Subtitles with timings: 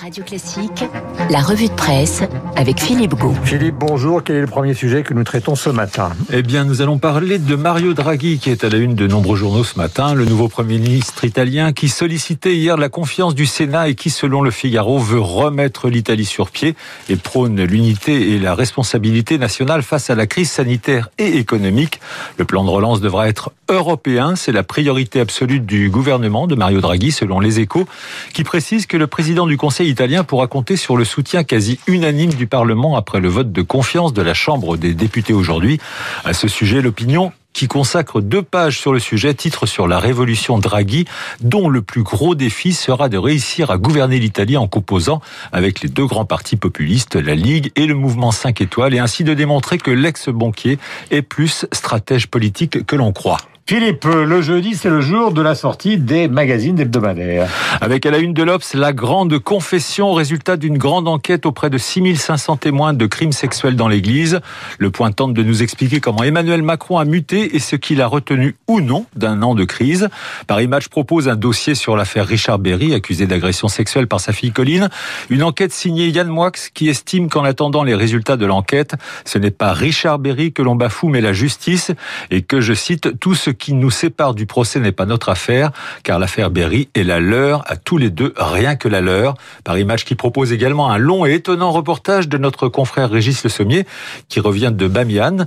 [0.00, 0.84] Radio Classique,
[1.28, 2.22] la revue de presse
[2.56, 3.34] avec Philippe Gau.
[3.44, 4.24] Philippe, bonjour.
[4.24, 7.38] Quel est le premier sujet que nous traitons ce matin Eh bien, nous allons parler
[7.38, 10.48] de Mario Draghi, qui est à la une de nombreux journaux ce matin, le nouveau
[10.48, 14.98] Premier ministre italien qui sollicitait hier la confiance du Sénat et qui, selon le Figaro,
[14.98, 16.76] veut remettre l'Italie sur pied
[17.10, 22.00] et prône l'unité et la responsabilité nationale face à la crise sanitaire et économique.
[22.38, 24.34] Le plan de relance devra être européen.
[24.34, 27.86] C'est la priorité absolue du gouvernement de Mario Draghi, selon les échos,
[28.32, 32.32] qui précise que le président du Conseil italien pourra compter sur le soutien quasi unanime
[32.32, 35.78] du Parlement après le vote de confiance de la Chambre des députés aujourd'hui.
[36.24, 40.58] À ce sujet, l'opinion qui consacre deux pages sur le sujet, titre sur la révolution
[40.58, 41.04] Draghi,
[41.40, 45.20] dont le plus gros défi sera de réussir à gouverner l'Italie en composant
[45.52, 49.24] avec les deux grands partis populistes, la Ligue et le mouvement 5 étoiles, et ainsi
[49.24, 50.78] de démontrer que l'ex-banquier
[51.10, 53.38] est plus stratège politique que l'on croit.
[53.70, 57.48] Philippe, le jeudi, c'est le jour de la sortie des magazines hebdomadaires.
[57.80, 61.78] Avec à la une de l'Obs, la grande confession, résultat d'une grande enquête auprès de
[61.78, 64.40] 6500 témoins de crimes sexuels dans l'église.
[64.80, 68.08] Le point tente de nous expliquer comment Emmanuel Macron a muté et ce qu'il a
[68.08, 70.08] retenu ou non d'un an de crise.
[70.48, 74.50] Paris Match propose un dossier sur l'affaire Richard Berry, accusé d'agression sexuelle par sa fille
[74.50, 74.88] Colline.
[75.28, 79.52] Une enquête signée Yann Moix qui estime qu'en attendant les résultats de l'enquête, ce n'est
[79.52, 81.92] pas Richard Berry que l'on bafoue mais la justice
[82.32, 85.70] et que, je cite, tout ce qui nous sépare du procès n'est pas notre affaire,
[86.02, 89.34] car l'affaire Berry est la leur à tous les deux, rien que la leur.
[89.62, 93.50] Paris Match qui propose également un long et étonnant reportage de notre confrère Régis Le
[93.50, 93.86] Sommier,
[94.28, 95.46] qui revient de Bamiyan,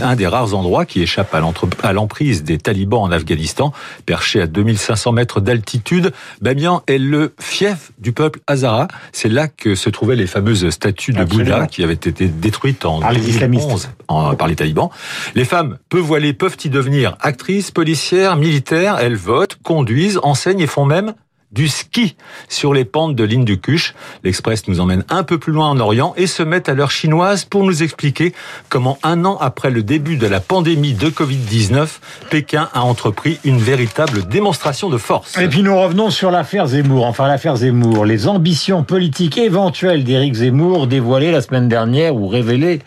[0.00, 3.72] un des rares endroits qui échappe à l'emprise des talibans en Afghanistan,
[4.06, 6.12] perché à 2500 mètres d'altitude.
[6.42, 8.88] Bamiyan est le fief du peuple Hazara.
[9.12, 13.00] C'est là que se trouvaient les fameuses statues de Bouddha qui avaient été détruites en
[13.00, 14.90] 2011 par les talibans.
[15.34, 20.66] Les femmes peu voilées peuvent y devenir actrices policières, militaires, elles votent, conduisent, enseignent et
[20.66, 21.14] font même
[21.54, 22.16] du ski
[22.48, 23.94] sur les pentes de l'Hindukush.
[24.24, 27.44] L'Express nous emmène un peu plus loin en Orient et se met à l'heure chinoise
[27.44, 28.34] pour nous expliquer
[28.68, 31.88] comment un an après le début de la pandémie de Covid-19,
[32.30, 35.38] Pékin a entrepris une véritable démonstration de force.
[35.38, 37.06] Et puis nous revenons sur l'affaire Zemmour.
[37.06, 42.80] Enfin l'affaire Zemmour, les ambitions politiques éventuelles d'Éric Zemmour dévoilées la semaine dernière ou révélées,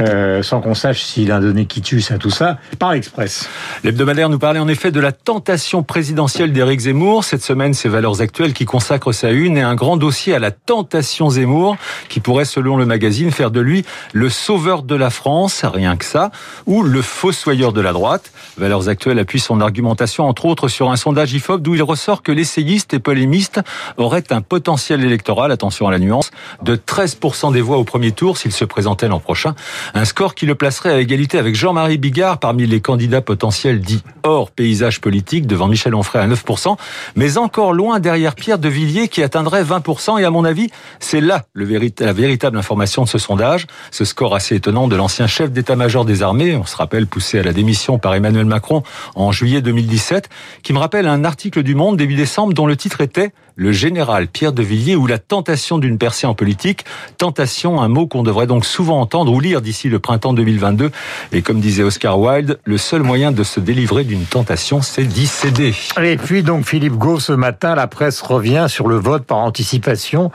[0.00, 3.48] euh, sans qu'on sache s'il a donné quitus à tout ça, par l'Express.
[3.82, 7.24] L'hebdomadaire nous parlait en effet de la tentation présidentielle d'Éric Zemmour.
[7.24, 10.50] Cette semaine, ses valeurs actuelles qui consacre sa une et un grand dossier à la
[10.50, 11.76] tentation Zemmour
[12.08, 16.04] qui pourrait, selon le magazine, faire de lui le sauveur de la France, rien que
[16.04, 16.30] ça,
[16.66, 18.32] ou le fossoyeur de la droite.
[18.58, 22.32] Valeurs actuelles appuie son argumentation, entre autres, sur un sondage IFOP d'où il ressort que
[22.32, 23.60] l'essayiste et polémiste
[23.96, 26.30] aurait un potentiel électoral, attention à la nuance,
[26.62, 29.54] de 13% des voix au premier tour s'il se présentait l'an prochain.
[29.94, 34.02] Un score qui le placerait à égalité avec Jean-Marie Bigard parmi les candidats potentiels dits
[34.22, 36.76] hors paysage politique devant Michel Onfray à 9%,
[37.16, 40.20] mais encore loin derrière Pierre de Villiers qui atteindrait 20%.
[40.20, 40.70] Et à mon avis,
[41.00, 41.64] c'est là le
[41.98, 43.66] la véritable information de ce sondage.
[43.90, 47.42] Ce score assez étonnant de l'ancien chef d'état-major des armées, on se rappelle poussé à
[47.42, 48.84] la démission par Emmanuel Macron
[49.16, 50.28] en juillet 2017,
[50.62, 54.28] qui me rappelle un article du Monde début décembre dont le titre était le général
[54.28, 56.84] Pierre de Villiers ou la tentation d'une percée en politique.
[57.18, 60.90] Tentation, un mot qu'on devrait donc souvent entendre ou lire d'ici le printemps 2022.
[61.32, 65.26] Et comme disait Oscar Wilde, le seul moyen de se délivrer d'une tentation, c'est d'y
[65.26, 65.74] céder.
[66.02, 70.32] Et puis donc Philippe Gau, ce matin, la presse revient sur le vote par anticipation,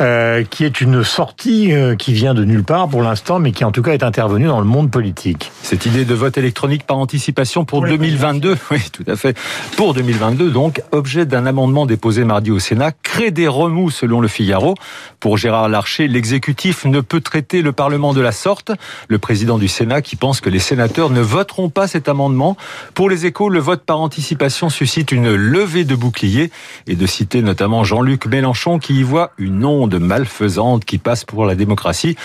[0.00, 3.64] euh, qui est une sortie euh, qui vient de nulle part pour l'instant, mais qui
[3.64, 5.50] en tout cas est intervenue dans le monde politique.
[5.62, 9.36] Cette idée de vote électronique par anticipation pour, pour 2022, oui, tout à fait,
[9.76, 14.20] pour 2022, donc objet d'un amendement déposé mardi au au Sénat crée des remous selon
[14.20, 14.74] le Figaro.
[15.20, 18.72] Pour Gérard Larcher, l'exécutif ne peut traiter le Parlement de la sorte.
[19.06, 22.56] Le président du Sénat qui pense que les sénateurs ne voteront pas cet amendement.
[22.94, 26.50] Pour les échos, le vote par anticipation suscite une levée de boucliers
[26.88, 31.46] et de citer notamment Jean-Luc Mélenchon qui y voit une onde malfaisante qui passe pour
[31.46, 32.16] la démocratie.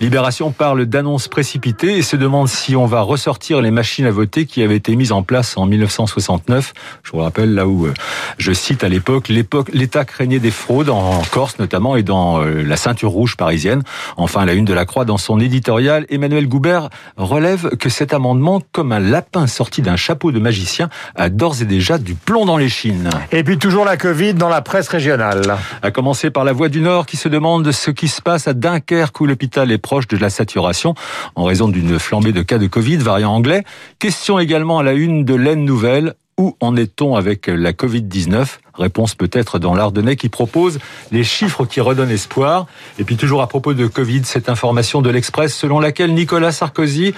[0.00, 4.44] Libération parle d'annonces précipitées et se demande si on va ressortir les machines à voter
[4.44, 6.74] qui avaient été mises en place en 1969.
[7.02, 7.94] Je vous rappelle là où, euh,
[8.38, 12.62] je cite à l'époque, l'époque l'État craignait des fraudes en Corse notamment et dans euh,
[12.62, 13.82] la ceinture rouge parisienne.
[14.16, 18.60] Enfin, la une de la Croix dans son éditorial, Emmanuel Goubert relève que cet amendement,
[18.72, 22.58] comme un lapin sorti d'un chapeau de magicien, a d'ores et déjà du plomb dans
[22.58, 23.10] les chines.
[23.30, 25.56] Et puis toujours la Covid dans la presse régionale.
[25.80, 28.52] À commencer par la Voix du Nord qui se demande ce qui se passe à
[28.52, 30.94] Dunkerque où l'hôpital est proche de la saturation
[31.36, 33.62] en raison d'une flambée de cas de Covid variant anglais.
[34.00, 39.14] Question également à la une de l'Aisne Nouvelle où en est-on avec la Covid-19 Réponse
[39.14, 40.78] peut-être dans l'Ardennais qui propose
[41.10, 42.66] les chiffres qui redonnent espoir.
[42.98, 47.14] Et puis toujours à propos de Covid, cette information de l'Express selon laquelle Nicolas Sarkozy,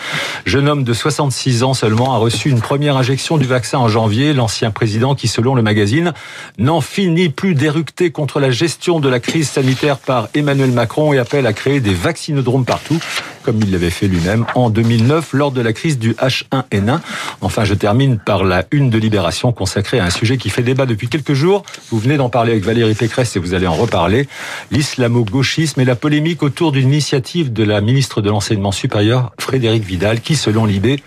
[0.46, 4.32] jeune homme de 66 ans seulement, a reçu une première injection du vaccin en janvier.
[4.32, 6.12] L'ancien président qui, selon le magazine,
[6.58, 11.18] n'en finit plus d'éructer contre la gestion de la crise sanitaire par Emmanuel Macron et
[11.18, 13.00] appelle à créer des vaccinodromes partout
[13.44, 17.00] comme il l'avait fait lui-même en 2009 lors de la crise du H1N1.
[17.42, 20.86] Enfin, je termine par la une de Libération consacrée à un sujet qui fait débat
[20.86, 21.43] depuis quelques jours.
[21.44, 24.26] Vous venez d'en parler avec Valérie Pécresse et vous allez en reparler.
[24.70, 30.20] L'islamo-gauchisme et la polémique autour d'une initiative de la ministre de l'Enseignement supérieur, Frédéric Vidal,
[30.20, 31.02] qui, selon Libé,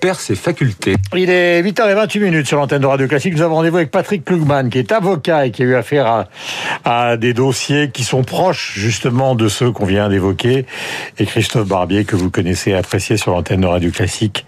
[0.00, 0.96] perd ses facultés.
[1.14, 3.34] Il est 8h28 minutes sur l'antenne de Radio Classique.
[3.34, 6.28] Nous avons rendez-vous avec Patrick Klugman, qui est avocat et qui a eu affaire à,
[6.84, 10.66] à des dossiers qui sont proches justement de ceux qu'on vient d'évoquer.
[11.18, 14.44] Et Christophe Barbier, que vous connaissez et appréciez sur l'antenne de Radio Classique,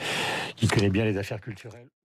[0.56, 1.86] qui connaît bien les affaires culturelles.